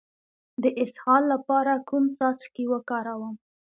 د 0.61 0.63
اسهال 0.83 1.23
لپاره 1.33 1.73
کوم 1.87 2.05
څاڅکي 2.17 2.65
وکاروم؟ 2.69 3.35